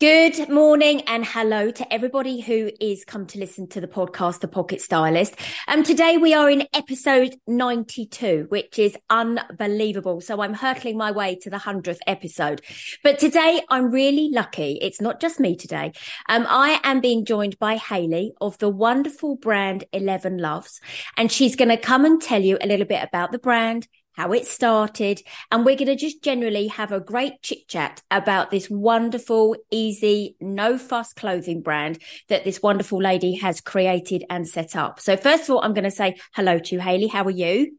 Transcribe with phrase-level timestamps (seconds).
[0.00, 4.48] Good morning and hello to everybody who is come to listen to the podcast, The
[4.48, 5.34] Pocket Stylist.
[5.66, 10.20] Um, today we are in episode 92, which is unbelievable.
[10.20, 12.60] So I'm hurtling my way to the hundredth episode.
[13.02, 14.78] But today I'm really lucky.
[14.80, 15.92] It's not just me today.
[16.28, 20.80] Um, I am being joined by Hayley of the wonderful brand Eleven Loves.
[21.16, 24.32] And she's going to come and tell you a little bit about the brand, how
[24.32, 28.68] it started, and we're going to just generally have a great chit chat about this
[28.68, 34.98] wonderful, easy, no fuss clothing brand that this wonderful lady has created and set up.
[34.98, 37.06] So, first of all, I'm going to say hello to Hayley.
[37.06, 37.78] How are you?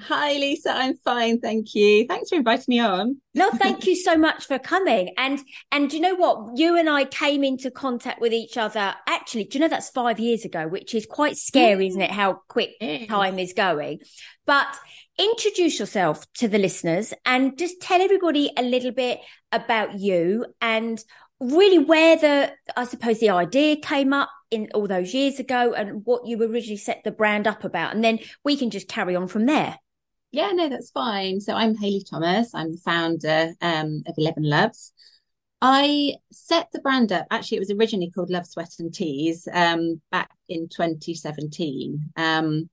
[0.00, 0.70] Hi, Lisa.
[0.70, 2.06] I'm fine, thank you.
[2.06, 3.20] Thanks for inviting me on.
[3.34, 5.12] no, thank you so much for coming.
[5.16, 5.40] And
[5.72, 6.56] and do you know what?
[6.56, 8.94] You and I came into contact with each other.
[9.08, 12.10] Actually, do you know that's five years ago, which is quite scary, isn't it?
[12.12, 14.00] How quick time is going.
[14.46, 14.76] But
[15.18, 19.20] introduce yourself to the listeners and just tell everybody a little bit
[19.52, 21.02] about you and
[21.40, 26.04] really where the I suppose the idea came up in all those years ago and
[26.04, 29.28] what you originally set the brand up about and then we can just carry on
[29.28, 29.78] from there.
[30.32, 31.40] Yeah, no, that's fine.
[31.40, 32.52] So I'm Hayley Thomas.
[32.54, 34.92] I'm the founder um, of Eleven Loves.
[35.62, 37.26] I set the brand up.
[37.30, 42.10] Actually, it was originally called Love, Sweat and Tees um, back in 2017.
[42.16, 42.68] Um,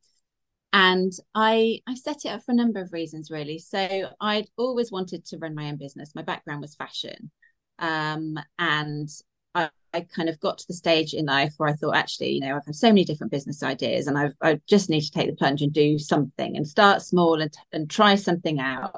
[0.73, 3.59] and I I set it up for a number of reasons really.
[3.59, 6.15] So I'd always wanted to run my own business.
[6.15, 7.31] My background was fashion,
[7.79, 9.09] um, and
[9.53, 12.39] I, I, kind of got to the stage in life where I thought, actually, you
[12.39, 15.29] know, I've had so many different business ideas, and I've, I just need to take
[15.29, 18.95] the plunge and do something and start small and and try something out.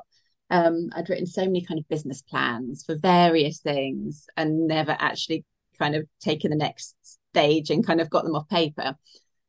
[0.49, 5.45] Um, I'd written so many kind of business plans for various things and never actually
[5.79, 6.95] kind of taken the next
[7.31, 8.95] stage and kind of got them off paper.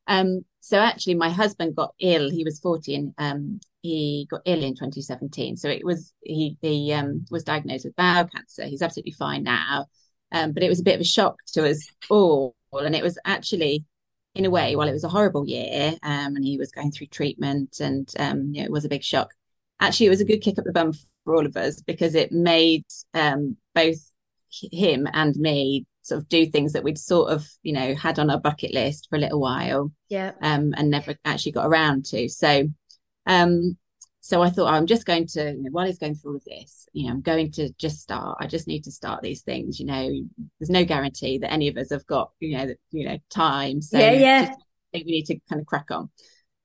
[0.07, 2.31] Um, so actually, my husband got ill.
[2.31, 5.59] He was 40 and um, he got ill in 2017.
[5.59, 8.65] So it was he he um, was diagnosed with bowel cancer.
[8.65, 9.85] He's absolutely fine now,
[10.33, 12.57] um, but it was a bit of a shock to us all.
[12.73, 13.85] And it was actually,
[14.35, 17.09] in a way, while it was a horrible year, um, and he was going through
[17.09, 19.35] treatment, and um, you know, it was a big shock.
[19.81, 20.95] Actually, it was a good kick up the bum
[21.25, 23.99] for all of us because it made um, both
[24.49, 28.31] him and me sort of do things that we'd sort of you know had on
[28.31, 30.33] our bucket list for a little while yeah.
[30.43, 32.29] um and never actually got around to.
[32.29, 32.69] So
[33.27, 33.77] um
[34.21, 36.37] so I thought oh, I'm just going to you know, while he's going through all
[36.37, 38.37] of this you know I'm going to just start.
[38.39, 40.11] I just need to start these things you know.
[40.61, 43.81] There's no guarantee that any of us have got you know you know time.
[43.81, 44.47] So yeah yeah.
[44.47, 46.11] just, I think we need to kind of crack on.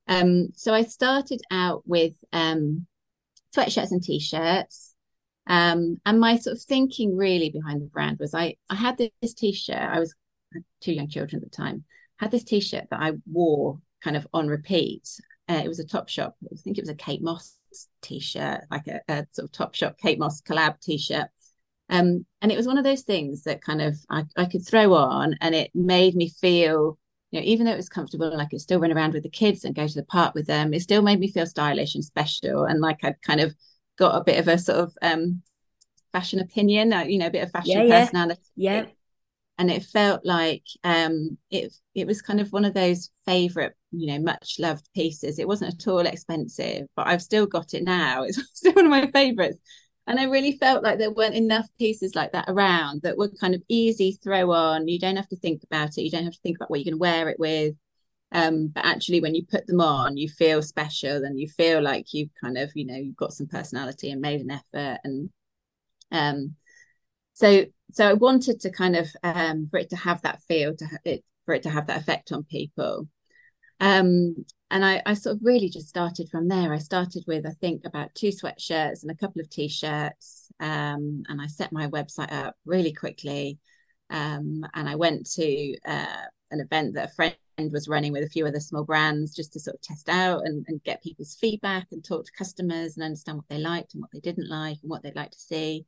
[0.08, 2.86] Um so I started out with um
[3.56, 4.89] sweatshirts and t-shirts
[5.50, 9.34] um, and my sort of thinking really behind the brand was I I had this,
[9.34, 9.76] t-shirt.
[9.76, 10.14] I was
[10.80, 11.84] two young children at the time.
[12.18, 15.10] Had this t-shirt that I wore kind of on repeat.
[15.50, 16.34] Uh, it was a Topshop.
[16.44, 17.58] I think it was a Kate Moss
[18.04, 21.28] t-shirt, like a, a sort of Topshop Kate Moss collab t-shirt.
[21.90, 24.94] Um, and it was one of those things that kind of I, I could throw
[24.94, 27.00] on and it made me feel
[27.32, 29.30] you know, even though it was comfortable, like I could still run around with the
[29.30, 32.04] kids and go to the park with them, it still made me feel stylish and
[32.04, 32.66] special.
[32.66, 33.54] And like I'd kind of
[34.00, 35.44] got a bit of a sort of um,
[36.12, 38.42] fashion opinion, uh, you know, a bit of fashion yeah, personality.
[38.56, 38.86] Yeah.
[39.58, 44.08] And it felt like um, it it was kind of one of those favorite, you
[44.08, 45.38] know, much loved pieces.
[45.38, 48.24] It wasn't at all expensive, but I've still got it now.
[48.28, 49.60] It's still one of my favorites.
[50.08, 53.54] And I really felt like there weren't enough pieces like that around that were kind
[53.54, 54.88] of easy throw on.
[54.88, 56.02] You don't have to think about it.
[56.02, 57.76] You don't have to think about what you're going to wear it with.
[58.32, 62.14] Um, but actually when you put them on you feel special and you feel like
[62.14, 65.30] you've kind of you know you've got some personality and made an effort and
[66.12, 66.56] um
[67.34, 70.86] so so i wanted to kind of um for it to have that feel to
[70.86, 73.08] ha- it for it to have that effect on people
[73.80, 74.36] um
[74.72, 76.74] and I, I sort of really just started from there.
[76.74, 81.42] I started with, I think, about two sweatshirts and a couple of t-shirts, um, and
[81.42, 83.58] I set my website up really quickly.
[84.12, 87.36] Um, and I went to uh, an event that a friend
[87.72, 90.66] was running with a few other small brands just to sort of test out and,
[90.68, 94.12] and get people's feedback and talk to customers and understand what they liked and what
[94.12, 95.86] they didn't like and what they'd like to see.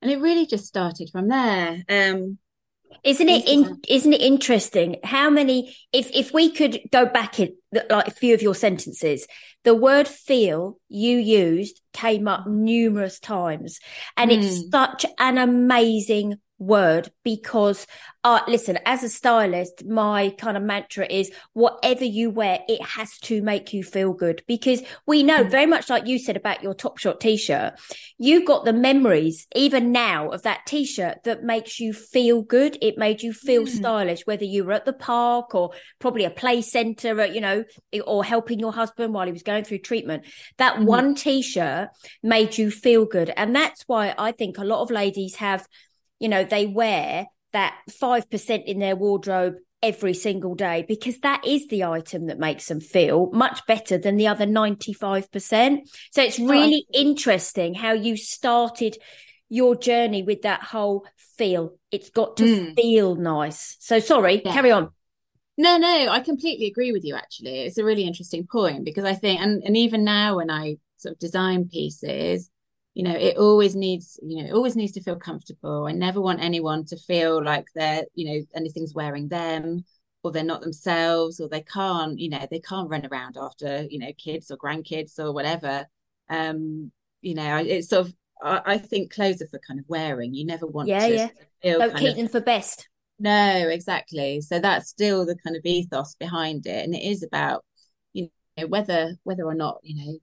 [0.00, 1.82] And it really just started from there.
[1.88, 2.38] Um,
[3.04, 7.54] isn't it in, isn't it interesting how many if if we could go back in
[7.72, 9.26] like a few of your sentences
[9.64, 13.78] the word feel you used came up numerous times
[14.16, 14.38] and mm.
[14.38, 14.68] it's hmm.
[14.70, 17.86] such an amazing word because
[18.24, 23.18] uh listen as a stylist my kind of mantra is whatever you wear it has
[23.18, 25.50] to make you feel good because we know mm.
[25.50, 27.74] very much like you said about your Topshop t-shirt
[28.18, 32.96] you've got the memories even now of that t-shirt that makes you feel good it
[32.96, 33.68] made you feel mm.
[33.68, 37.64] stylish whether you were at the park or probably a play center you know
[38.06, 40.24] or helping your husband while he was going through treatment
[40.58, 40.84] that mm.
[40.84, 41.88] one t-shirt
[42.22, 45.66] made you feel good and that's why i think a lot of ladies have
[46.22, 51.66] you know, they wear that 5% in their wardrobe every single day because that is
[51.66, 55.80] the item that makes them feel much better than the other 95%.
[56.12, 58.96] So it's really oh, interesting how you started
[59.48, 61.04] your journey with that whole
[61.36, 61.74] feel.
[61.90, 62.76] It's got to mm.
[62.76, 63.76] feel nice.
[63.80, 64.52] So sorry, yeah.
[64.52, 64.90] carry on.
[65.58, 67.62] No, no, I completely agree with you actually.
[67.62, 71.14] It's a really interesting point because I think and, and even now when I sort
[71.14, 72.48] of design pieces,
[72.94, 75.86] you know it always needs you know it always needs to feel comfortable.
[75.86, 79.84] I never want anyone to feel like they're you know anything's wearing them
[80.22, 83.98] or they're not themselves or they can't you know they can't run around after you
[83.98, 85.86] know kids or grandkids or whatever.
[86.28, 86.92] Um
[87.22, 90.34] you know it's sort of I, I think clothes are for kind of wearing.
[90.34, 91.14] You never want yeah to
[91.62, 91.78] yeah.
[91.78, 92.88] don't keep of, them for best.
[93.18, 94.40] No exactly.
[94.42, 96.84] So that's still the kind of ethos behind it.
[96.84, 97.64] And it is about
[98.12, 98.28] you
[98.58, 100.18] know whether whether or not you know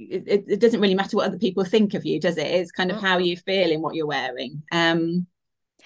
[0.00, 2.46] it, it, doesn't really matter what other people think of you, does it?
[2.46, 4.62] It's kind of how you feel in what you're wearing.
[4.72, 5.26] Um,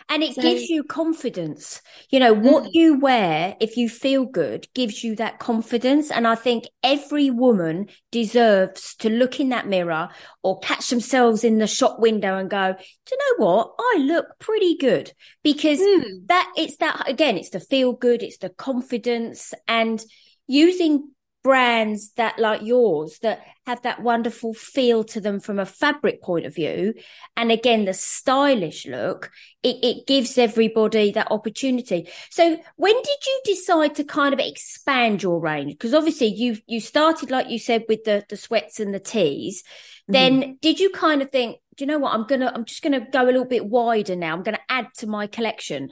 [0.08, 1.80] and it so, gives you confidence.
[2.10, 2.70] You know, what mm.
[2.72, 6.10] you wear, if you feel good, gives you that confidence.
[6.10, 10.10] And I think every woman deserves to look in that mirror
[10.42, 13.74] or catch themselves in the shop window and go, do you know what?
[13.78, 15.12] I look pretty good
[15.42, 16.26] because mm.
[16.26, 20.04] that it's that again, it's the feel good, it's the confidence and
[20.46, 21.13] using
[21.44, 26.46] brands that like yours that have that wonderful feel to them from a fabric point
[26.46, 26.94] of view.
[27.36, 29.30] And again the stylish look
[29.62, 32.08] it, it, gives everybody that opportunity.
[32.30, 35.72] So when did you decide to kind of expand your range?
[35.74, 39.62] Because obviously you you started like you said with the the sweats and the tees.
[40.08, 40.52] Then mm-hmm.
[40.60, 42.14] did you kind of think do you know what?
[42.14, 44.34] I'm gonna i'm just gonna go a little bit wider now.
[44.34, 45.90] I'm gonna add to my collection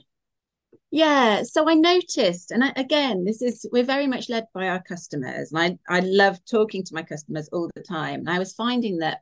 [0.92, 4.82] yeah, so I noticed, and I, again, this is we're very much led by our
[4.82, 8.20] customers, and I I love talking to my customers all the time.
[8.20, 9.20] And I was finding that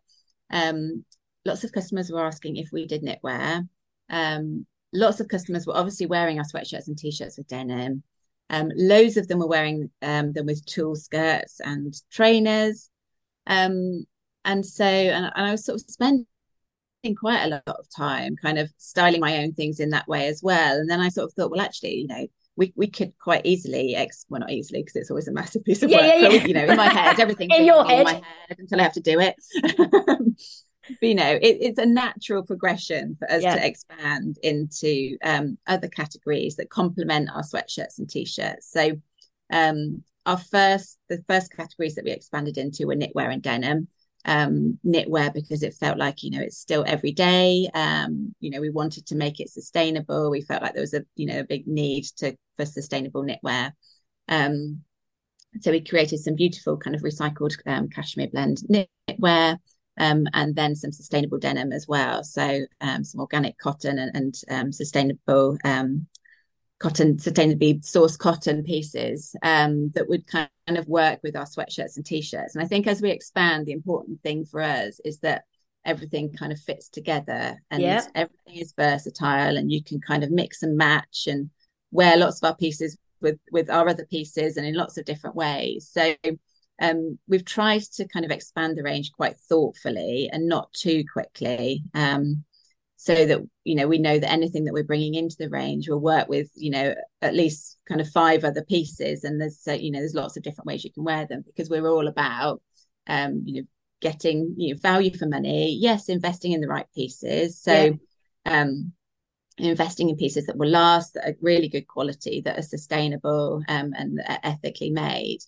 [0.51, 1.05] um,
[1.45, 3.69] lots of customers were asking if we did knitwear.
[4.11, 8.03] Um, lots of customers were obviously wearing our sweatshirts and t-shirts with denim.
[8.51, 12.91] Um, loads of them were wearing um, them with tulle skirts and trainers.
[13.47, 14.07] Um,
[14.45, 16.27] and so, and, and I was sort of spending
[17.19, 20.43] quite a lot of time kind of styling my own things in that way as
[20.43, 20.79] well.
[20.79, 22.27] And then I sort of thought, well, actually, you know,
[22.57, 25.83] we, we could quite easily ex well not easily because it's always a massive piece
[25.83, 26.39] of yeah, work yeah, yeah.
[26.41, 28.01] But, you know in my head everything in your head.
[28.01, 29.35] In my head until I have to do it
[29.77, 30.19] but,
[31.01, 36.57] you know it, it's a natural progression for us to expand into um, other categories
[36.57, 39.01] that complement our sweatshirts and t-shirts so
[39.51, 43.89] um, our first the first categories that we expanded into were knitwear and denim
[44.25, 47.69] um, knitwear because it felt like you know it's still every day.
[47.75, 50.31] Um, you know, we wanted to make it sustainable.
[50.31, 53.73] We felt like there was a you know a big need to for sustainable knitwear.
[54.29, 54.83] Um,
[55.61, 59.59] so we created some beautiful kind of recycled um, cashmere blend knitwear.
[59.99, 62.25] Um, and then some sustainable denim as well.
[62.25, 66.07] So um, some organic cotton and, and um, sustainable um,
[66.81, 72.05] cotton, sustainably sourced cotton pieces um, that would kind of work with our sweatshirts and
[72.05, 72.55] t-shirts.
[72.55, 75.45] And I think as we expand, the important thing for us is that
[75.85, 78.05] everything kind of fits together and yeah.
[78.15, 81.51] everything is versatile and you can kind of mix and match and
[81.91, 85.37] wear lots of our pieces with with our other pieces and in lots of different
[85.37, 85.91] ways.
[85.93, 86.15] So
[86.81, 91.83] um, we've tried to kind of expand the range quite thoughtfully and not too quickly.
[91.93, 92.45] Um,
[93.03, 95.99] so that you know we know that anything that we're bringing into the range will
[95.99, 99.25] work with you know at least kind of five other pieces.
[99.25, 101.71] And there's uh, you know there's lots of different ways you can wear them because
[101.71, 102.61] we're all about
[103.07, 103.67] um you know
[104.03, 105.79] getting you know value for money.
[105.81, 107.59] Yes investing in the right pieces.
[107.59, 107.99] So
[108.45, 108.61] yeah.
[108.61, 108.93] um
[109.57, 113.95] investing in pieces that will last that are really good quality that are sustainable um,
[113.97, 115.39] and are ethically made.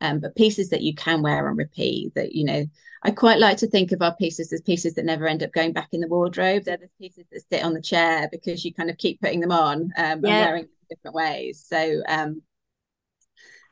[0.00, 2.66] Um, but pieces that you can wear and repeat that you know
[3.02, 5.72] I quite like to think of our pieces as pieces that never end up going
[5.72, 6.64] back in the wardrobe.
[6.64, 9.52] They're the pieces that sit on the chair because you kind of keep putting them
[9.52, 10.12] on um, yeah.
[10.12, 11.64] and wearing them different ways.
[11.66, 12.42] So um,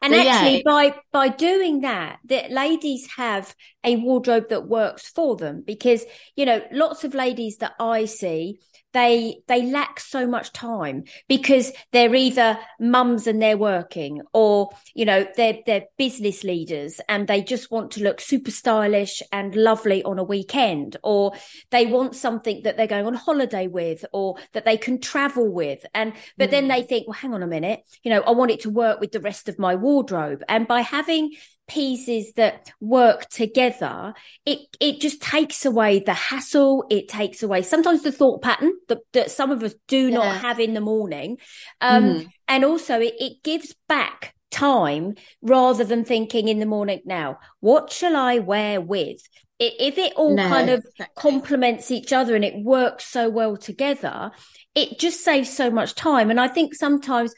[0.00, 0.62] And So, actually, yeah.
[0.64, 3.54] by by doing that, that ladies have
[3.84, 6.04] a wardrobe that works for them because
[6.36, 8.60] you know lots of ladies that I see
[8.92, 15.04] they they lack so much time because they're either mums and they're working or you
[15.04, 20.02] know they're they're business leaders and they just want to look super stylish and lovely
[20.04, 21.32] on a weekend or
[21.70, 25.84] they want something that they're going on holiday with or that they can travel with.
[25.94, 26.68] And but then Mm.
[26.68, 27.80] they think well hang on a minute.
[28.02, 30.42] You know I want it to work with the rest of my wardrobe.
[30.48, 31.32] And by having
[31.68, 34.14] pieces that work together
[34.46, 38.98] it it just takes away the hassle it takes away sometimes the thought pattern that,
[39.12, 41.36] that some of us do not have in the morning
[41.80, 42.26] um Mhm.
[42.48, 47.92] and also it, it gives back time rather than thinking in the morning now what
[47.92, 49.20] shall i wear with
[49.60, 51.06] if it all No, kind of exactly.
[51.16, 54.30] complements each other and it works so well together
[54.74, 57.34] it just saves so much time and i think sometimes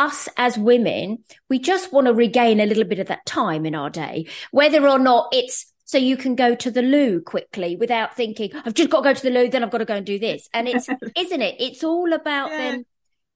[0.00, 1.18] us as women
[1.50, 4.88] we just want to regain a little bit of that time in our day whether
[4.88, 8.90] or not it's so you can go to the loo quickly without thinking i've just
[8.90, 10.48] got to go to the loo then i've got to go and do this.
[10.54, 11.56] And it's isn't it?
[11.60, 12.70] It's all about Yeah.
[12.70, 12.84] them.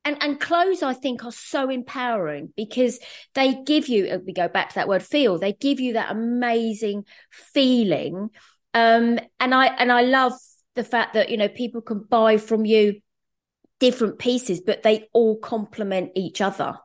[0.06, 2.98] And and clothes i think are so empowering because
[3.34, 6.10] they give you uh, we go back to that word feel they give you that
[6.12, 8.30] amazing feeling.
[8.74, 10.32] Um and i and i love
[10.74, 13.00] the fact that you know people can buy from you
[13.80, 16.78] different pieces but they all complement each other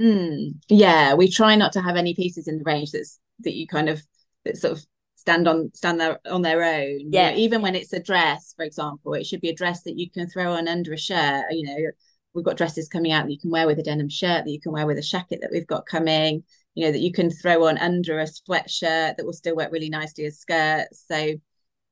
[0.00, 3.66] Mm, yeah, we try not to have any pieces in the range that's that you
[3.66, 4.02] kind of
[4.44, 7.00] that sort of stand on stand there on their own.
[7.00, 7.30] You Yeah.
[7.30, 10.10] know, even when it's a dress, for example, it should be a dress that you
[10.10, 11.44] can throw on under a shirt.
[11.50, 11.90] You know,
[12.34, 14.60] we've got dresses coming out that you can wear with a denim shirt, that you
[14.60, 16.42] can wear with a jacket that we've got coming,
[16.74, 19.90] you know, that you can throw on under a sweatshirt that will still work really
[19.90, 21.04] nicely as skirts.
[21.06, 21.34] So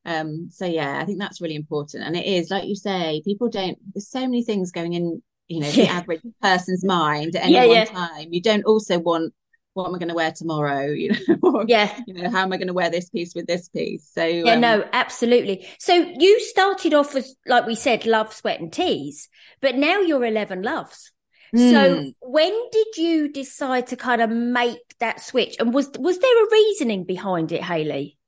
[0.04, 2.04] um, so yeah, I think that's really important.
[2.04, 5.60] And it is, like you say, people don't, there's so many things going in, you
[5.60, 7.84] know, the average person's mind at any Yeah, one yeah.
[7.84, 8.32] time.
[8.32, 9.34] You don't also want
[9.74, 10.86] what am I going to wear tomorrow?
[10.92, 13.46] You know, or, yeah you know, how am I going to wear this piece with
[13.46, 14.10] this piece?
[14.12, 18.60] So yeah um, no absolutely so you started off as like we said love sweat
[18.60, 19.28] and tees
[19.60, 21.12] but now you're 11 loves
[21.54, 26.18] so mm, when did you decide to kind of make that switch and was was
[26.18, 28.18] there a reasoning behind it Hayley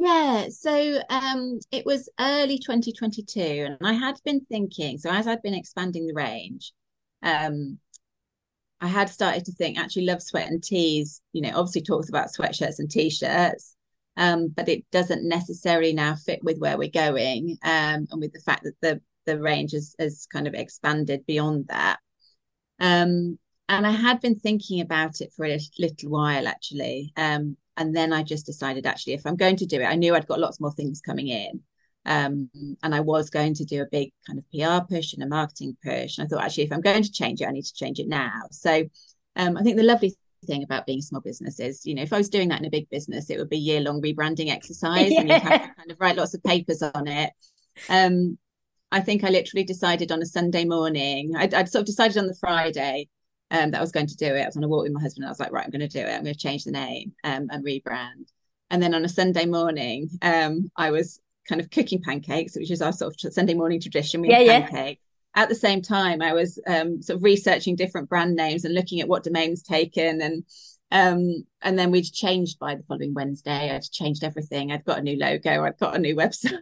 [0.00, 5.42] Yeah, so um, it was early 2022, and I had been thinking, so as I'd
[5.42, 6.72] been expanding the range,
[7.22, 7.78] um,
[8.80, 12.28] I had started to think actually Love Sweat and Tees, you know, obviously talks about
[12.32, 13.74] sweatshirts and t-shirts,
[14.16, 18.40] um, but it doesn't necessarily now fit with where we're going, um, and with the
[18.40, 21.98] fact that the the range has has kind of expanded beyond that.
[22.78, 23.38] Um,
[23.68, 27.12] and I had been thinking about it for a little while actually.
[27.16, 30.14] Um, and then I just decided actually, if I'm going to do it, I knew
[30.14, 31.60] I'd got lots more things coming in.
[32.04, 32.50] Um,
[32.82, 35.76] and I was going to do a big kind of PR push and a marketing
[35.82, 36.18] push.
[36.18, 38.08] And I thought, actually, if I'm going to change it, I need to change it
[38.08, 38.42] now.
[38.50, 38.84] So
[39.36, 40.16] um, I think the lovely
[40.46, 42.66] thing about being a small business is, you know, if I was doing that in
[42.66, 45.74] a big business, it would be a year long rebranding exercise and you'd have to
[45.76, 47.30] kind of write lots of papers on it.
[47.88, 48.38] Um,
[48.90, 52.26] I think I literally decided on a Sunday morning, I'd, I'd sort of decided on
[52.26, 53.08] the Friday
[53.50, 54.42] um, that I was going to do it.
[54.42, 55.24] I was on a walk with my husband.
[55.24, 56.12] And I was like, right, I'm going to do it.
[56.12, 58.28] I'm going to change the name um, and rebrand.
[58.70, 62.82] And then on a Sunday morning, um, I was kind of cooking pancakes, which is
[62.82, 64.20] our sort of Sunday morning tradition.
[64.20, 64.70] We Yeah, have yeah.
[64.70, 65.00] pancakes.
[65.34, 69.00] At the same time, I was um, sort of researching different brand names and looking
[69.00, 70.44] at what domains taken and
[70.90, 73.74] um and then we'd changed by the following Wednesday.
[73.74, 74.72] I'd changed everything.
[74.72, 75.64] I'd got a new logo.
[75.64, 76.58] I'd got a new website,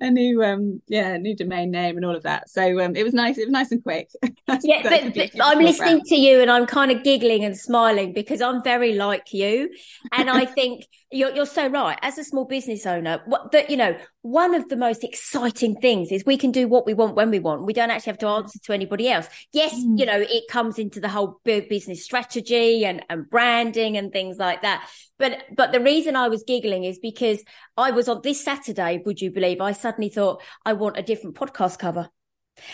[0.00, 2.48] a new um yeah, new domain name and all of that.
[2.50, 3.38] So um it was nice.
[3.38, 4.10] It was nice and quick.
[4.64, 6.10] Yeah, but, but I'm listening brands.
[6.10, 9.70] to you and I'm kind of giggling and smiling because I'm very like you,
[10.12, 11.98] and I think you're you're so right.
[12.02, 16.12] As a small business owner, what that you know, one of the most exciting things
[16.12, 17.64] is we can do what we want when we want.
[17.64, 19.26] We don't actually have to answer to anybody else.
[19.52, 19.98] Yes, Mm.
[19.98, 24.62] you know, it comes into the whole business strategy and and branding and things like
[24.62, 24.88] that.
[25.18, 27.44] But but the reason I was giggling is because
[27.76, 29.02] I was on this Saturday.
[29.04, 29.60] Would you believe?
[29.60, 32.08] I suddenly thought I want a different podcast cover.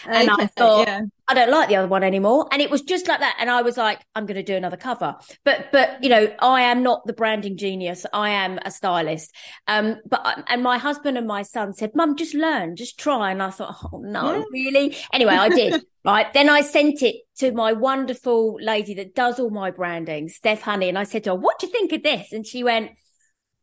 [0.07, 1.03] And I thought, yeah.
[1.29, 2.47] I don't like the other one anymore.
[2.51, 3.37] And it was just like that.
[3.39, 5.17] And I was like, I'm going to do another cover.
[5.45, 8.05] But, but, you know, I am not the branding genius.
[8.13, 9.35] I am a stylist.
[9.67, 13.31] Um, but, and my husband and my son said, mum, just learn, just try.
[13.31, 14.45] And I thought, oh no, Yeah.
[14.51, 14.97] really?
[15.13, 15.83] Anyway, I did.
[16.05, 16.33] right.
[16.33, 20.89] Then I sent it to my wonderful lady that does all my branding, Steph Honey.
[20.89, 22.33] And I said to her, what do you think of this?
[22.33, 22.93] And she went,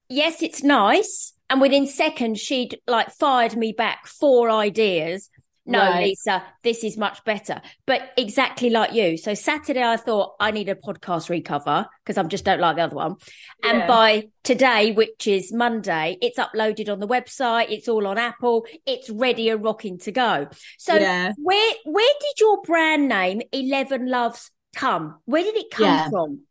[0.10, 1.34] yes, it's nice.
[1.50, 5.30] And within seconds, she'd like fired me back four ideas.
[5.68, 6.06] No, Right.
[6.06, 7.60] Lisa, this is much better.
[7.88, 9.18] But exactly like you.
[9.18, 12.84] So Saturday, I thought I need a podcast recover because I just don't like the
[12.84, 13.16] other one.
[13.64, 17.72] And by today, which is Monday, it's uploaded on the website.
[17.72, 18.68] It's all on Apple.
[18.86, 20.48] It's ready and rocking to go.
[20.78, 21.34] So Yeah.
[21.38, 25.20] where where did your brand name Eleven Loves come?
[25.26, 26.10] Where did it come Yeah.
[26.10, 26.42] from?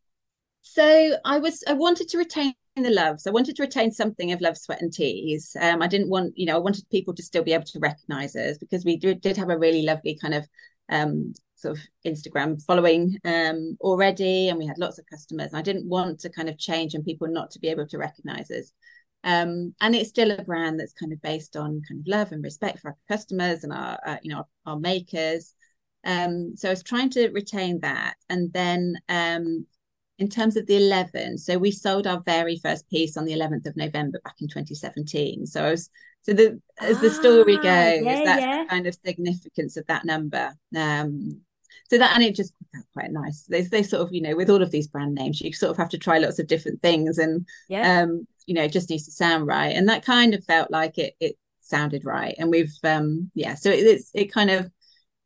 [0.62, 3.26] So I was I wanted to retain the loves.
[3.26, 5.56] I wanted to retain something of love, sweat, and tears.
[5.60, 8.34] Um, I didn't want, you know, I wanted people to still be able to recognize
[8.34, 10.48] us because we did, have a really lovely kind of
[10.88, 15.48] um, sort of Instagram following um, already, and we had lots of customers.
[15.48, 17.98] And I didn't want to kind of change and people not to be able to
[17.98, 18.72] recognize us.
[19.22, 22.42] Um, and it's still a brand that's kind of based on kind of love and
[22.42, 25.54] respect for our customers and our, uh, you know, our, our makers.
[26.04, 29.66] Um, so I was trying to retain that, and then um,
[30.18, 33.66] in terms of the 11 so we sold our very first piece on the 11th
[33.66, 35.90] of november back in 2017 so I was
[36.24, 38.62] so the as the story ah, goes yeah, that's yeah.
[38.62, 40.54] the kind of significance of that number.
[40.76, 41.40] Um
[41.90, 42.54] so that and it just
[42.94, 43.42] quite nice.
[43.42, 45.76] They, they sort of you know with all of these brand names you sort of
[45.76, 48.00] have to try lots of different things and yeah.
[48.00, 49.76] um you know it just needs to sound right.
[49.76, 52.34] And that kind of felt like it it sounded right.
[52.38, 54.70] And we've um yeah so it, it's it kind of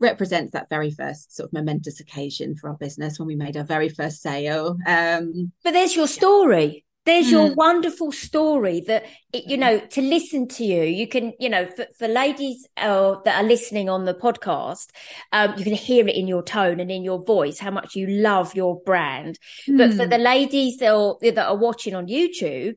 [0.00, 3.64] represents that very first sort of momentous occasion for our business when we made our
[3.64, 4.76] very first sale.
[4.86, 6.84] Um, but there's your story.
[7.04, 7.54] There's your hmm.
[7.54, 9.60] wonderful story that, you hmm.
[9.60, 13.48] know, to listen to you, you can, you know, for, for ladies uh, that are
[13.48, 14.88] listening on the podcast,
[15.32, 18.06] um, you can hear it in your tone and in your voice, how much you
[18.06, 19.38] love your brand.
[19.66, 19.78] Mm.
[19.78, 20.10] But for hmm.
[20.10, 22.74] the ladies that are, that are watching on YouTube,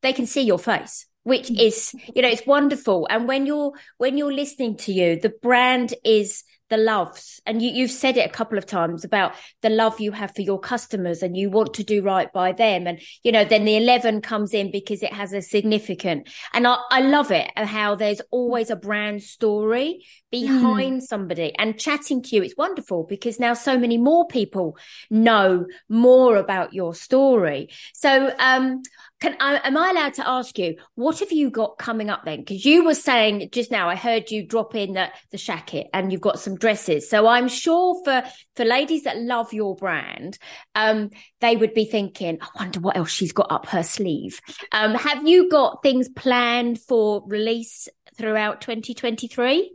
[0.00, 4.16] they can see your face which is you know it's wonderful and when you're when
[4.16, 7.40] you're listening to you the brand is the loves.
[7.46, 10.42] And you, you've said it a couple of times about the love you have for
[10.42, 12.86] your customers and you want to do right by them.
[12.86, 16.76] And you know then the 11 comes in because it has a significant and i,
[16.90, 21.02] I love it how there's always a brand story behind mm.
[21.02, 22.42] somebody and chatting to you.
[22.42, 24.76] It's wonderful because now so many more people
[25.10, 27.68] know more about your story.
[27.94, 28.82] So um
[29.20, 32.40] can I, am I allowed to ask you what have you got coming up then?
[32.40, 36.12] Because you were saying just now, I heard you drop in the the shacket and
[36.12, 37.08] you've got some dresses.
[37.08, 38.22] So I'm sure for
[38.56, 40.38] for ladies that love your brand,
[40.74, 44.40] um, they would be thinking, I wonder what else she's got up her sleeve.
[44.72, 49.72] Um, have you got things planned for release throughout 2023?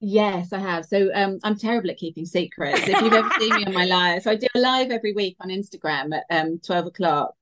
[0.00, 0.84] Yes, I have.
[0.84, 2.82] So um, I'm terrible at keeping secrets.
[2.86, 5.36] If you've ever seen me on my live, so I do a live every week
[5.40, 7.34] on Instagram at um, 12 o'clock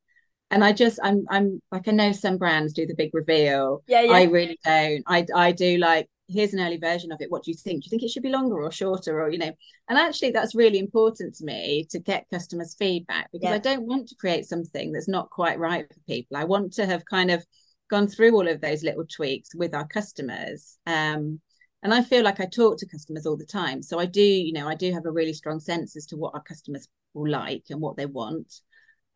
[0.52, 3.82] and I just I'm I'm like I know some brands do the big reveal.
[3.88, 4.12] Yeah, yeah.
[4.12, 5.02] I really don't.
[5.06, 7.30] I I do like here's an early version of it.
[7.30, 7.82] What do you think?
[7.82, 9.52] Do you think it should be longer or shorter or you know?
[9.88, 13.54] And actually that's really important to me to get customers feedback because yeah.
[13.54, 16.36] I don't want to create something that's not quite right for people.
[16.36, 17.44] I want to have kind of
[17.90, 20.78] gone through all of those little tweaks with our customers.
[20.86, 21.40] Um
[21.82, 23.82] and I feel like I talk to customers all the time.
[23.82, 26.34] So I do, you know, I do have a really strong sense as to what
[26.34, 28.60] our customers will like and what they want.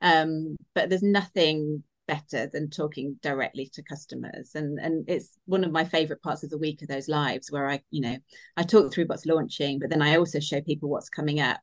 [0.00, 4.54] Um, but there's nothing better than talking directly to customers.
[4.54, 7.68] And and it's one of my favorite parts of the week of those lives where
[7.68, 8.16] i you know
[8.56, 11.60] i talk through what's launching but then i also show people what's coming up.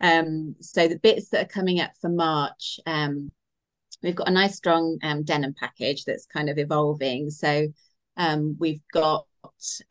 [0.00, 3.30] Um so the bits that are coming up for march um
[4.02, 7.30] we've got a nice strong um, denim package that's kind of evolving.
[7.30, 7.68] So
[8.16, 9.26] um we've got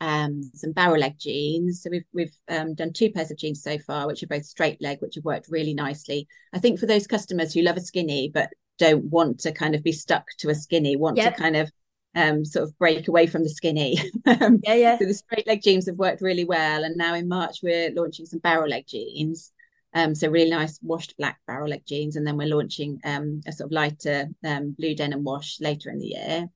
[0.00, 1.82] um, some barrel leg jeans.
[1.82, 4.80] So we've we've um, done two pairs of jeans so far, which are both straight
[4.80, 6.26] leg, which have worked really nicely.
[6.52, 9.82] I think for those customers who love a skinny but don't want to kind of
[9.82, 11.36] be stuck to a skinny, want yep.
[11.36, 11.70] to kind of
[12.14, 13.98] um, sort of break away from the skinny.
[14.24, 14.98] Um, yeah, yeah.
[14.98, 18.26] So the straight leg jeans have worked really well, and now in March we're launching
[18.26, 19.52] some barrel leg jeans.
[19.94, 23.52] Um, so really nice washed black barrel leg jeans, and then we're launching um, a
[23.52, 26.48] sort of lighter um, blue denim wash later in the year.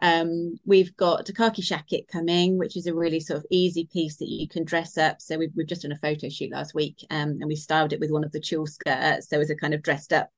[0.00, 4.16] Um, we've got a khaki shacket coming, which is a really sort of easy piece
[4.18, 5.20] that you can dress up.
[5.20, 8.00] So we've, we've just done a photo shoot last week um, and we styled it
[8.00, 9.28] with one of the tulle skirts.
[9.28, 10.30] So as a kind of dressed up,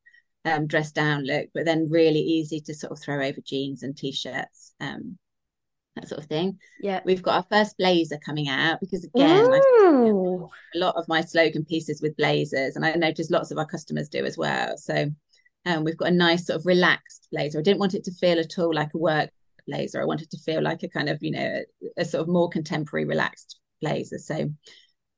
[0.47, 3.97] um, dressed down look, but then really easy to sort of throw over jeans and
[3.97, 4.73] t-shirts.
[4.81, 5.19] Um,
[5.97, 6.59] that sort of thing.
[6.81, 7.01] Yeah.
[7.05, 9.45] We've got our first blazer coming out because again,
[10.75, 14.09] a lot of my slogan pieces with blazers, and I noticed lots of our customers
[14.09, 14.79] do as well.
[14.79, 15.11] So
[15.67, 17.59] um, we've got a nice sort of relaxed blazer.
[17.59, 19.31] I didn't want it to feel at all like a work
[19.71, 20.01] blazer.
[20.03, 21.63] I wanted to feel like a kind of, you know,
[21.97, 24.19] a, a sort of more contemporary, relaxed blazer.
[24.19, 24.51] So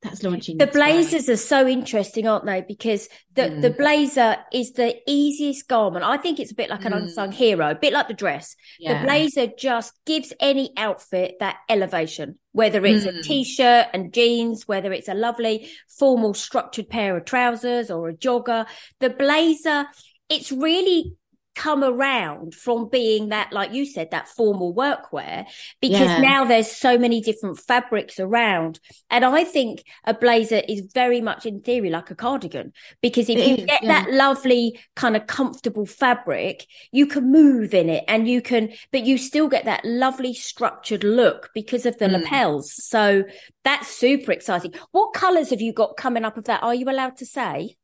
[0.02, 0.58] that's launching.
[0.58, 2.64] The blazers are so interesting, aren't they?
[2.66, 3.62] Because the, mm.
[3.62, 6.04] the blazer is the easiest garment.
[6.04, 7.02] I think it's a bit like an mm.
[7.02, 8.56] unsung hero, a bit like the dress.
[8.80, 8.98] Yeah.
[8.98, 13.16] The blazer just gives any outfit that elevation, whether it's mm.
[13.16, 18.14] a t-shirt and jeans, whether it's a lovely formal structured pair of trousers or a
[18.14, 18.66] jogger.
[18.98, 19.86] The blazer,
[20.28, 21.14] it's really
[21.54, 25.46] come around from being that, like you said, that formal workwear
[25.80, 26.20] because yeah.
[26.20, 28.80] now there's so many different fabrics around.
[29.10, 33.38] And I think a blazer is very much in theory like a cardigan because if
[33.38, 34.02] it you is, get yeah.
[34.02, 39.04] that lovely kind of comfortable fabric, you can move in it and you can, but
[39.04, 42.22] you still get that lovely structured look because of the mm.
[42.22, 42.72] lapels.
[42.72, 43.24] So
[43.64, 44.74] that's super exciting.
[44.92, 46.62] What colors have you got coming up of that?
[46.62, 47.76] Are you allowed to say?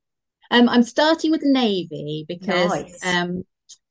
[0.50, 3.04] Um, I'm starting with navy because Nice.
[3.04, 3.44] um,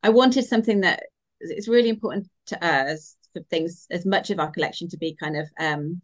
[0.03, 1.03] I wanted something that
[1.39, 5.37] it's really important to us for things as much of our collection to be kind
[5.37, 6.01] of um,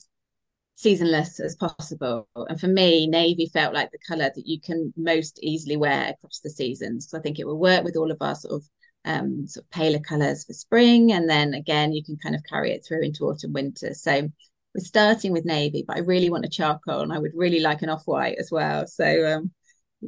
[0.75, 2.27] seasonless as possible.
[2.35, 6.39] And for me, navy felt like the color that you can most easily wear across
[6.39, 7.09] the seasons.
[7.09, 8.69] So I think it will work with all of our sort of
[9.05, 12.71] um, sort of paler colors for spring, and then again you can kind of carry
[12.71, 13.93] it through into autumn, winter.
[13.93, 14.29] So
[14.73, 17.81] we're starting with navy, but I really want a charcoal, and I would really like
[17.81, 18.87] an off white as well.
[18.87, 19.51] So um,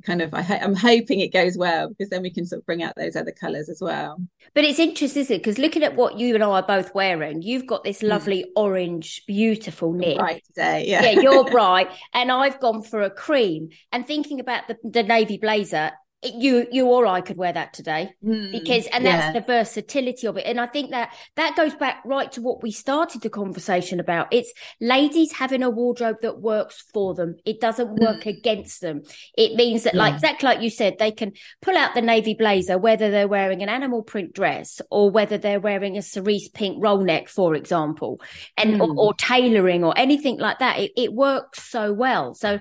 [0.02, 2.66] kind of I ho- I'm hoping it goes well because then we can sort of
[2.66, 4.22] bring out those other colors as well.
[4.54, 5.40] But it's interesting, isn't it?
[5.40, 8.08] Because looking at what you and I are both wearing, you've got this hmm.
[8.08, 10.18] lovely orange, beautiful knit.
[10.18, 11.04] Right today, yeah.
[11.04, 13.70] Yeah, you're bright, and I've gone for a cream.
[13.92, 15.92] And thinking about the, the navy blazer,
[16.24, 19.32] you you or I could wear that today Mm, because, and yeah.
[19.32, 20.46] that's the versatility of it.
[20.48, 24.28] And I think that that goes back right to what we started the conversation about.
[24.32, 24.52] It's
[24.82, 27.36] ladies having a wardrobe that works for them.
[27.46, 29.04] It doesn't work against them.
[29.38, 30.16] It means that, like Yeah.
[30.16, 33.70] exactly like you said, they can pull out the navy blazer, whether they're wearing an
[33.70, 38.20] animal print dress or whether they're wearing a cerise pink roll neck, for example,
[38.58, 38.98] and or, Mm.
[38.98, 40.80] or tailoring or anything like that.
[40.80, 42.34] It, it works so well.
[42.34, 42.60] So,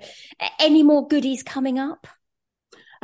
[0.59, 2.07] any more goodies coming up?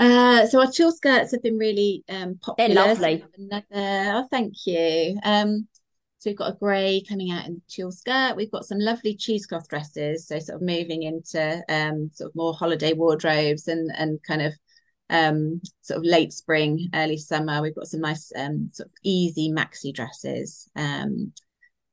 [0.00, 2.74] Uh, so our tulle skirts have been really um, popular.
[2.74, 3.18] So lovely.
[3.18, 5.18] have another- oh, thank you.
[5.22, 5.68] Um,
[6.18, 8.36] so we've got a grey coming out in the tulle skirt.
[8.36, 10.26] We've got some lovely cheesecloth dresses.
[10.26, 14.52] So sort of moving into um, sort of more holiday wardrobes and and kind of
[15.10, 17.60] um, sort of late spring, early summer.
[17.60, 20.68] We've got some nice um, sort of easy maxi dresses.
[20.76, 21.32] Um,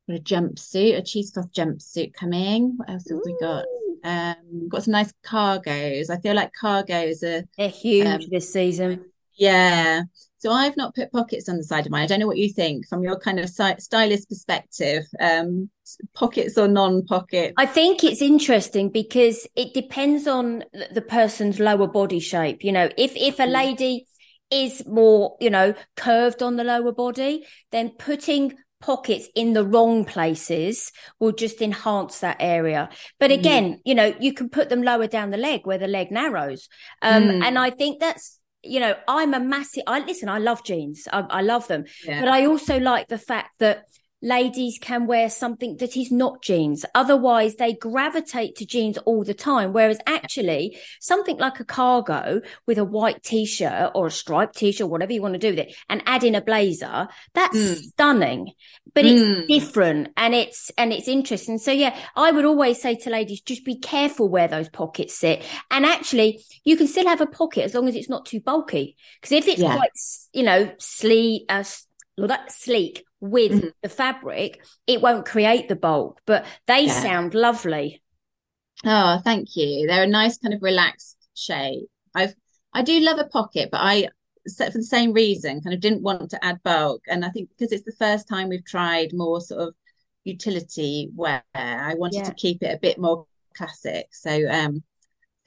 [0.09, 2.73] got a jumpsuit, a cheesecloth jumpsuit coming.
[2.77, 3.65] What else have we got?
[4.03, 6.09] Um, got some nice cargos.
[6.09, 9.05] I feel like cargos are They're huge Um, this season.
[9.35, 10.03] yeah.
[10.39, 12.03] So I've not put pockets on the side of mine.
[12.03, 15.03] I don't know what you think from your kind of stylist perspective.
[15.19, 15.69] Um,
[16.13, 17.53] pockets or non-pocket?
[17.57, 22.63] I think it's interesting because it depends on the person's lower body shape.
[22.63, 23.53] You know, if if a Mm.
[23.53, 24.07] lady
[24.51, 30.05] is more, you know, curved on the lower body, then putting pockets in the wrong
[30.05, 32.89] places will just enhance that area.
[33.19, 33.39] But Mm.
[33.39, 36.69] again, you know, you can put them lower down the leg where the leg narrows.
[37.01, 37.43] Um, Mm.
[37.43, 41.07] and I think that's, you know, I'm a massive, I listen, I love jeans.
[41.11, 41.85] I, I love them.
[42.05, 42.19] Yeah.
[42.19, 43.85] But I also like the fact that
[44.21, 46.85] ladies can wear something that is not jeans.
[46.95, 49.73] Otherwise, they gravitate to jeans all the time.
[49.73, 54.71] Whereas actually, something like a cargo with a white t shirt or a striped t
[54.71, 57.75] shirt, whatever you want to do with it, and add in a blazer, that's Mm.
[57.75, 58.51] stunning.
[58.93, 59.47] But it's Mm.
[59.47, 61.59] different and it's and it's interesting.
[61.59, 65.43] So yeah, I would always say to ladies, just be careful where those pockets sit.
[65.69, 68.95] And actually, you can still have a pocket as long as it's not too bulky.
[69.21, 69.75] Because if it's Yeah.
[69.75, 69.91] quite,
[70.33, 71.63] you know, sleek, uh,
[72.17, 73.73] that sleek with Mhm.
[73.83, 76.19] the fabric, it won't create the bulk.
[76.25, 77.01] But they Yeah.
[77.01, 78.01] sound lovely.
[78.85, 79.87] Oh, thank you.
[79.87, 81.89] They're a nice kind of relaxed shape.
[82.15, 82.35] I've
[82.73, 84.09] I do love a pocket, but I
[84.55, 87.03] for the same reason, kind of didn't want to add bulk.
[87.07, 89.75] And I think because it's the first time we've tried more sort of
[90.23, 92.29] utility wear, I wanted Yeah.
[92.29, 93.25] to keep it a bit more
[93.55, 94.13] classic.
[94.13, 94.83] So um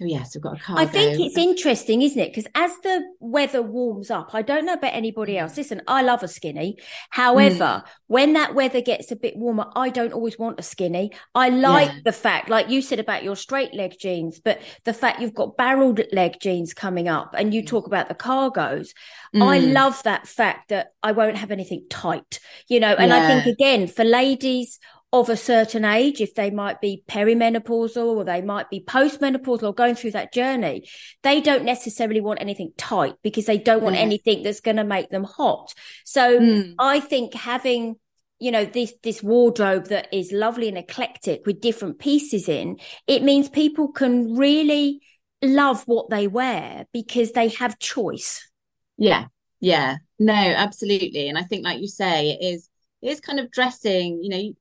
[0.01, 0.79] so yes, we've got a car.
[0.79, 2.31] I think it's interesting, isn't it?
[2.31, 5.59] Because as the weather warms up, I don't know about anybody else.
[5.59, 6.79] Listen, I love a skinny.
[7.11, 11.13] However, when that weather gets a bit warmer, I don't always want a skinny.
[11.35, 11.99] I like Yeah.
[12.07, 15.59] the fact, like you said about your straight leg jeans, but the fact you've got
[15.59, 18.95] barreled leg jeans coming up and you talk about the cargos.
[19.35, 19.75] I Mm.
[19.75, 22.95] love that fact that I won't have anything tight, you know.
[22.95, 24.79] And I think again, for ladies
[25.13, 29.75] of a certain age, if they might be perimenopausal or they might be postmenopausal or
[29.75, 30.89] going through that journey,
[31.23, 34.03] they don't necessarily want anything tight because they don't want Yeah.
[34.03, 35.75] anything that's going to make them hot.
[36.05, 36.75] So Mm.
[36.79, 37.97] I think having
[38.39, 43.23] you know this this wardrobe that is lovely and eclectic with different pieces in it
[43.23, 45.01] means people can really
[45.43, 48.49] love what they wear because they have choice
[48.97, 49.27] Yeah,
[49.61, 51.29] yeah, no, absolutely.
[51.29, 52.69] And I think, like you say, it is
[53.03, 54.53] it is kind of dressing, you know,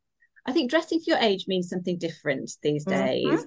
[0.49, 3.05] I think dressing for your age means something different these Mhm.
[3.05, 3.45] days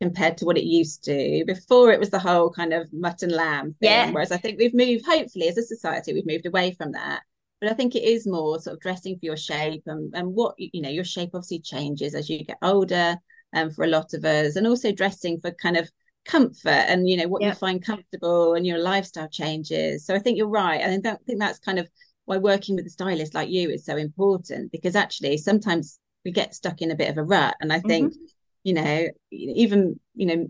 [0.00, 1.44] compared to what it used to.
[1.44, 4.12] Before it was the whole kind of mutton lamb thing, Yeah.
[4.12, 7.22] whereas I think we've moved, hopefully, as a society, we've moved away from that.
[7.60, 10.54] But I think it is more sort of dressing for your shape and, and what,
[10.58, 13.16] you know, your shape obviously changes as you get older,
[13.52, 15.90] um, for a lot of us, and also dressing for kind of
[16.24, 20.06] comfort and you know what you find comfortable and your lifestyle changes.
[20.06, 20.80] So I think you're right.
[20.80, 21.88] And I don't think that's kind of
[22.26, 26.54] why working with a stylist like you is so important because actually sometimes we get
[26.54, 27.56] stuck in a bit of a rut.
[27.60, 28.14] And I think,
[28.62, 30.46] you know, even, you know,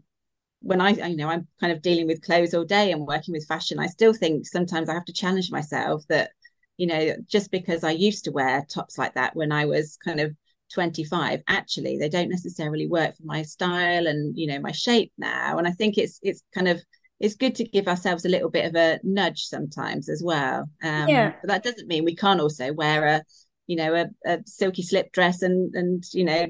[0.61, 3.47] when I, you know, I'm kind of dealing with clothes all day and working with
[3.47, 6.31] fashion, I still think sometimes I have to challenge myself that,
[6.77, 10.21] you know, just because I used to wear tops like that when I was kind
[10.21, 10.35] of
[10.73, 15.59] 25 actually they don't necessarily work for my style and you know my shape now
[15.59, 16.83] and i think it's it's kind of
[17.21, 20.69] it's good to give ourselves a little bit of a nudge sometimes as well.
[20.83, 21.33] Um, Yeah.
[21.41, 23.23] but that doesn't mean we can't also wear a,
[23.67, 26.47] you know, a, a silky slip dress and and you know,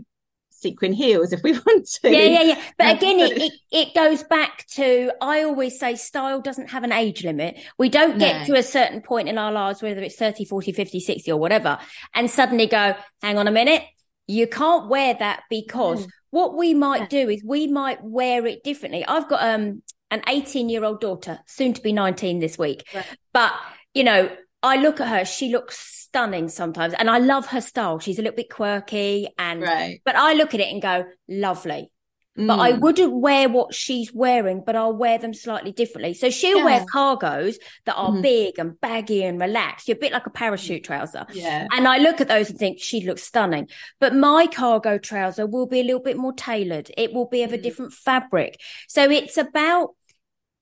[0.50, 2.10] sequin heels if we want to.
[2.10, 2.62] Yeah, yeah, yeah.
[2.78, 6.92] But again, it, it, it goes back to I always say style doesn't have an
[6.92, 7.56] age limit.
[7.78, 8.54] We don't get No.
[8.54, 11.78] to a certain point in our lives, whether it's 30, 40, 50, 60 or whatever,
[12.14, 13.82] and suddenly go, hang on a minute,
[14.26, 16.10] you can't wear that because Mm.
[16.30, 17.24] what we might Yeah.
[17.24, 19.04] do is we might wear it differently.
[19.06, 22.84] I've got um an 18 year old daughter, soon to be 19 this week.
[22.94, 23.04] Right.
[23.32, 23.52] But,
[23.94, 24.30] you know,
[24.64, 27.98] I look at her, she looks stunning sometimes, and I love her style.
[27.98, 30.00] She's a little bit quirky and Right.
[30.04, 31.90] but I look at it and go, lovely.
[32.36, 32.80] But I Mm.
[32.80, 36.14] wouldn't wear what she's wearing, but I'll wear them slightly differently.
[36.14, 37.54] So she'll wear cargos
[37.86, 38.22] that are Mhm.
[38.22, 39.86] big and baggy and relaxed.
[39.86, 41.26] You're a bit like a parachute trouser.
[41.32, 41.68] Yeah.
[41.70, 43.68] And I look at those and think she looks stunning.
[44.00, 46.90] But my cargo trouser will be a little bit more tailored.
[46.98, 47.62] It will be of a Mm.
[47.62, 48.60] different fabric.
[48.88, 49.90] So it's about,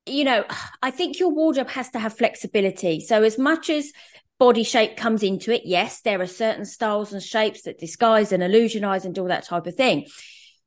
[0.07, 0.45] you know,
[0.83, 3.01] I think your wardrobe has to have flexibility.
[3.01, 3.93] So as much as
[4.39, 8.43] body shape comes into it, yes, there are certain styles and shapes that disguise and
[8.43, 10.07] illusionize and do all that type of thing.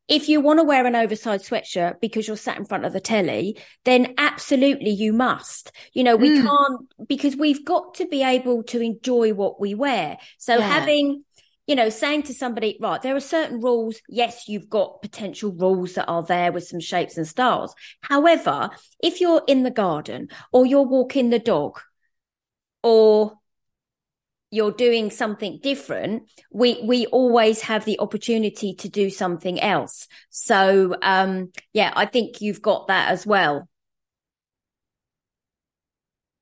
[0.07, 2.99] If you want to wear an oversized sweatshirt because you're sat in front of the
[2.99, 5.71] telly, then absolutely you must.
[5.93, 6.43] You know, we Mm.
[6.43, 10.17] can't because we've got to be able to enjoy what we wear.
[10.37, 10.69] So Yeah.
[10.69, 11.25] having,
[11.67, 13.99] you know, saying to somebody, right, there are certain rules.
[14.07, 17.75] Yes, you've got potential rules that are there with some shapes and styles.
[18.01, 18.69] However,
[19.01, 21.79] if you're in the garden or you're walking the dog
[22.83, 23.39] or
[24.51, 30.07] you're doing something different, we we always have the opportunity to do something else.
[30.29, 33.67] So um yeah, I think you've got that as well.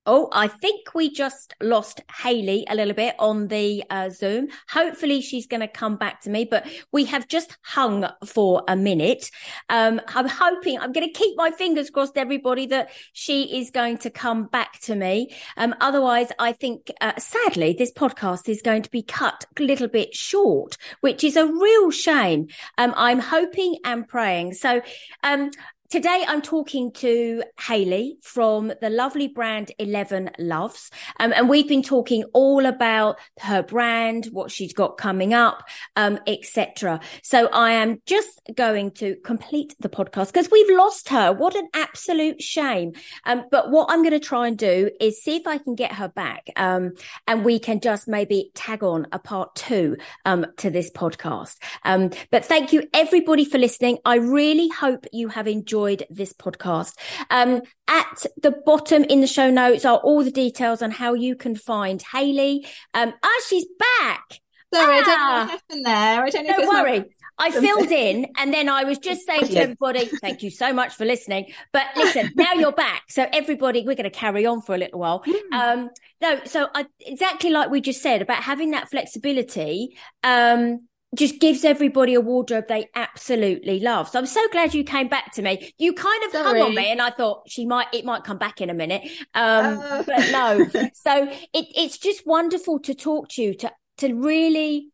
[0.06, 4.48] Oh, I think we just lost Hayley a little bit on the uh, Zoom.
[4.68, 8.76] Hopefully, she's going to come back to me, but we have just hung for a
[8.76, 9.30] minute.
[9.70, 13.98] Um, I'm hoping, I'm going to keep my fingers crossed, everybody, that she is going
[13.98, 15.34] to come back to me.
[15.56, 19.88] Um, otherwise, I think, uh, sadly, this podcast is going to be cut a little
[19.88, 22.48] bit short, which is a real shame.
[22.76, 24.54] Um, I'm hoping and praying.
[24.54, 24.82] So,
[25.22, 25.50] um,
[25.94, 30.90] Today, I'm talking to Hayley from the lovely brand Eleven Loves.
[31.20, 35.62] Um, and we've been talking all about her brand, what she's got coming up,
[35.94, 36.98] um, etc.
[37.22, 41.32] So I am just going to complete the podcast because we've lost her.
[41.32, 42.94] What an absolute shame.
[43.24, 45.92] Um, but what I'm going to try and do is see if I can get
[45.92, 46.50] her back.
[46.56, 46.94] Um,
[47.28, 51.58] and we can just maybe tag on a part two, um, to this podcast.
[51.84, 53.98] Um, but thank you everybody for listening.
[54.04, 56.94] I really hope you have enjoyed this podcast.
[57.30, 61.36] Um, at the bottom in the show notes are all the details on how you
[61.36, 62.66] can find Hayley.
[62.94, 64.40] Um, ah, she's back.
[64.72, 65.40] Sorry, I don't know Ah.
[65.42, 66.24] what happened there.
[66.24, 67.04] I don't know Don't worry.
[67.36, 70.94] I filled in and then I was just saying to everybody, thank you so much
[70.94, 71.52] for listening.
[71.72, 73.02] But listen, now you're back.
[73.08, 75.24] So everybody, we're going to carry on for a little while.
[75.52, 81.40] Um, no, so I, exactly like we just said about having that flexibility, um, just
[81.40, 84.08] gives everybody a wardrobe they absolutely love.
[84.08, 85.72] So I'm so glad you came back to me.
[85.78, 88.60] You kind of hung on me and I thought she might, it might come back
[88.60, 89.02] in a minute.
[89.34, 90.04] Um, Oh.
[90.06, 90.66] but no.
[90.94, 94.88] So it, it's just wonderful to talk to you, to, to really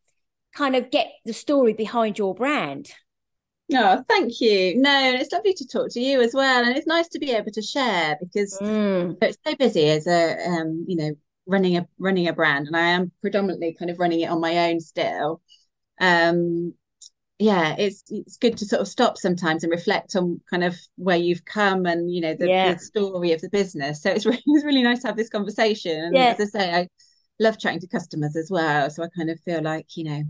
[0.54, 2.90] kind of get the story behind your brand.
[3.72, 4.80] Oh, thank you.
[4.80, 6.64] No, it's lovely to talk to you as well.
[6.64, 9.16] And it's nice to be able to share because Mm.
[9.22, 11.12] it's so busy as a um, you know,
[11.46, 14.70] running a running a brand, and I am predominantly kind of running it on my
[14.70, 15.40] own still.
[16.00, 16.74] Um,
[17.38, 21.16] yeah, it's it's good to sort of stop sometimes and reflect on kind of where
[21.16, 22.74] you've come and you know the, Yeah.
[22.74, 24.02] the story of the business.
[24.02, 26.16] So it's really it's really nice to have this conversation.
[26.16, 26.36] And Yeah.
[26.40, 26.88] as I say, I
[27.40, 28.90] love chatting to customers as well.
[28.90, 30.22] So I kind of feel like, you know,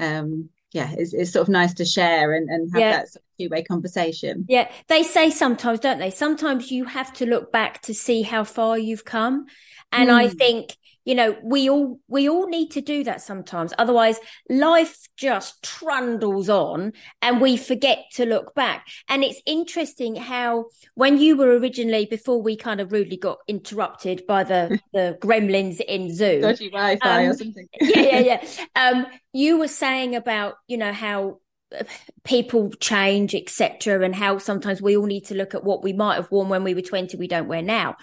[0.00, 2.90] um, yeah, it's it's sort of nice to share and, and have Yeah.
[2.90, 4.50] that sort of two-way conversation.
[4.50, 6.10] Yeah, they say sometimes, don't they?
[6.10, 9.46] Sometimes you have to look back to see how far you've come.
[9.92, 10.28] And I Hmm.
[10.28, 10.76] think,
[11.08, 13.72] you know, we all we all need to do that sometimes.
[13.78, 16.92] Otherwise, life just trundles on
[17.22, 18.86] and we forget to look back.
[19.08, 20.66] And it's interesting how
[20.96, 25.80] when you were originally before we kind of rudely got interrupted by the the gremlins
[25.80, 26.42] in Zoom.
[26.42, 27.68] Dodgy Wi-Fi or Um, something.
[27.80, 28.48] yeah, yeah, yeah.
[28.76, 31.40] Um, you were saying about, you know, how
[31.74, 31.84] uh,
[32.22, 36.16] people change, etc., and how sometimes we all need to look at what we might
[36.16, 37.96] have worn when we were 20, we don't wear now.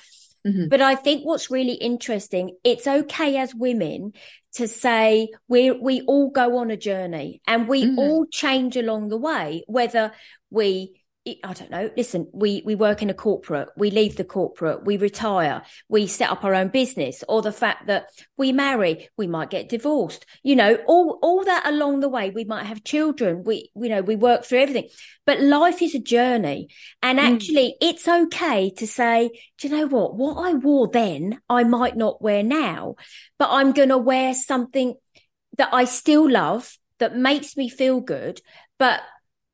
[0.46, 0.70] Mhm.
[0.70, 4.14] But I think what's really interesting, it's okay as women
[4.54, 7.98] to say we we all go on a journey and we Mhm.
[7.98, 10.12] all change along the way, whether
[10.50, 11.02] we
[11.44, 11.90] I don't know.
[11.98, 16.30] Listen, we we work in a corporate, we leave the corporate, we retire, we set
[16.30, 20.28] up our own business, or the fact that we marry, we might get divorced.
[20.44, 23.44] You know, all all that along the way, we might have children.
[23.44, 24.90] We you know we work through everything,
[25.26, 26.68] but life is a journey,
[27.02, 27.26] and hmm.
[27.26, 27.78] actually, mm.
[27.82, 30.16] it's okay to say, do you know what?
[30.16, 32.96] What I wore then, I might not wear now,
[33.40, 34.94] but I'm going to wear something
[35.58, 38.42] that I still love that makes me feel good,
[38.78, 39.02] but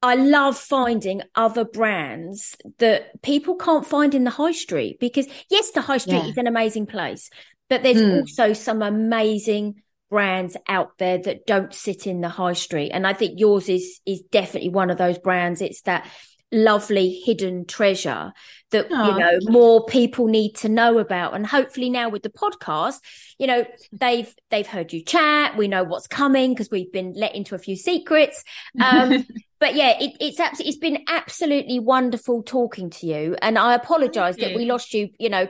[0.01, 5.71] I love finding other brands that people can't find in the high street because yes,
[5.71, 6.27] the high street yeah.
[6.27, 7.29] is an amazing place,
[7.69, 8.21] but there's mm.
[8.21, 12.89] also some amazing brands out there that don't sit in the high street.
[12.91, 15.61] And I think yours is, is definitely one of those brands.
[15.61, 16.07] It's that
[16.51, 18.33] lovely hidden treasure
[18.71, 19.11] that oh.
[19.11, 22.97] you know more people need to know about and hopefully now with the podcast
[23.39, 27.33] you know they've they've heard you chat we know what's coming because we've been let
[27.35, 28.43] into a few secrets
[28.81, 29.25] um
[29.61, 34.35] but yeah it, it's absolutely it's been absolutely wonderful talking to you and i apologize
[34.35, 35.47] that we lost you you know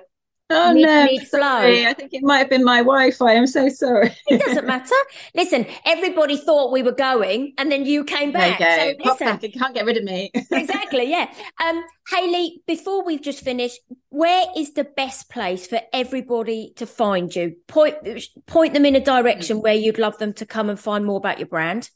[0.54, 1.88] Oh mid, no, mid sorry.
[1.88, 3.36] I think it might have been my Wi-Fi.
[3.36, 4.14] I'm so sorry.
[4.28, 4.96] it doesn't matter.
[5.34, 8.56] Listen, everybody thought we were going, and then you came back.
[8.60, 9.44] Okay, so, Pop back.
[9.44, 10.32] You can't get rid of me.
[10.52, 11.10] exactly.
[11.10, 11.32] Yeah.
[11.64, 17.34] Um, Hayley, before we've just finished, where is the best place for everybody to find
[17.34, 17.56] you?
[17.68, 17.96] Point
[18.46, 19.64] point them in a direction mm-hmm.
[19.64, 21.90] where you'd love them to come and find more about your brand.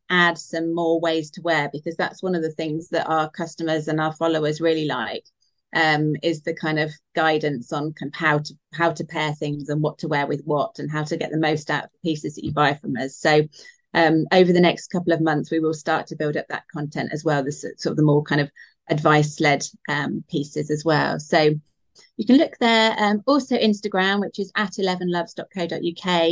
[0.09, 3.87] add some more ways to wear because that's one of the things that our customers
[3.87, 5.23] and our followers really like
[5.75, 9.69] um, is the kind of guidance on kind of how to how to pair things
[9.69, 12.09] and what to wear with what and how to get the most out of the
[12.09, 13.17] pieces that you buy from us.
[13.17, 13.41] So
[13.93, 17.09] um, over the next couple of months, we will start to build up that content
[17.11, 17.43] as well.
[17.43, 18.49] The sort of the more kind of
[18.89, 21.19] advice led um, pieces as well.
[21.19, 21.53] So
[22.17, 22.95] you can look there.
[22.97, 26.31] Um, also Instagram, which is at 11loves.co.uk.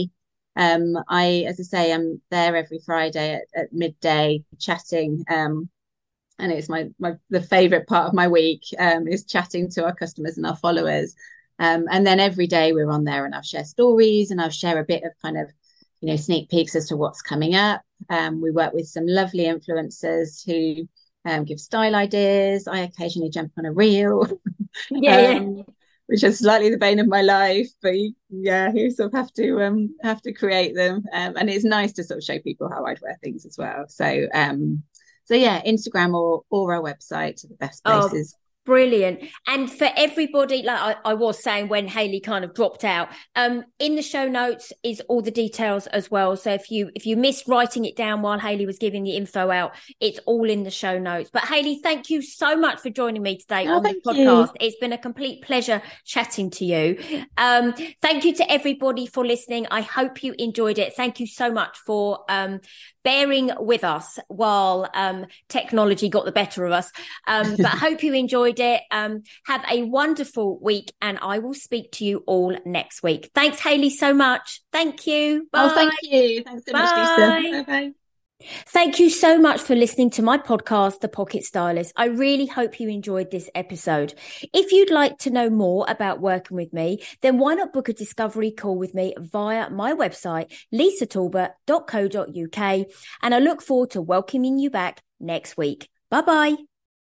[0.58, 5.70] Um, I, as I say, I'm there every Friday at, at midday chatting um,
[6.40, 9.96] and it's my, my the favorite part of my week um, is chatting to our
[9.96, 11.16] customers and our followers.
[11.60, 14.78] Um, and then every day we're on there and i'll share stories and i'll share
[14.78, 15.50] a bit of kind of
[16.02, 17.82] you know sneak peeks as to what's coming up.
[18.10, 20.88] Um, we work with some lovely influencers who
[21.30, 22.68] um, give style ideas.
[22.68, 24.28] I occasionally jump on a reel
[24.90, 25.40] yeah, yeah.
[25.40, 25.64] Um,
[26.08, 27.94] which is slightly the bane of my life but
[28.30, 31.04] yeah you sort of have to um have to create them.
[31.12, 33.86] And it's nice to sort of show people how i'd wear things as well.
[33.88, 34.84] So um
[35.26, 38.36] so yeah, Instagram or or our website are the best oh, places.
[38.38, 39.20] Oh, Brilliant.
[39.46, 43.64] And for everybody, like I, I, was saying when Hayley kind of dropped out, um,
[43.78, 46.36] in the show notes is all the details as well.
[46.36, 49.52] So if you if you missed writing it down while Hayley was giving the info
[49.52, 51.30] out, it's all in the show notes.
[51.32, 54.48] But Hayley, thank you so much for joining me today oh, on the podcast.
[54.48, 54.54] You.
[54.60, 56.98] It's been a complete pleasure chatting to you.
[57.38, 59.68] Um, thank you to everybody for listening.
[59.70, 60.96] I hope you enjoyed it.
[60.96, 62.62] Thank you so much for um,
[63.04, 66.92] bearing with us while um, technology got the better of us.
[67.28, 68.82] Um, but I hope you enjoyed it.
[68.92, 73.32] Um, have a wonderful week, and I will speak to you all next week.
[73.34, 74.62] Thanks, Hayley, so much.
[74.72, 75.48] Thank you.
[75.52, 75.66] Bye.
[75.66, 76.44] Oh, thank you.
[76.44, 76.82] Thanks so Bye.
[76.82, 77.64] much, Lisa.
[77.68, 77.92] Bye.
[78.68, 81.94] Thank you so much for listening to my podcast, The Pocket Stylist.
[81.96, 84.14] I really hope you enjoyed this episode.
[84.54, 87.94] If you'd like to know more about working with me, then why not book a
[87.94, 92.88] discovery call with me via my website, lisatalbot.co.uk.
[93.22, 95.88] And I look forward to welcoming you back next week.
[96.12, 96.75] Bye bye.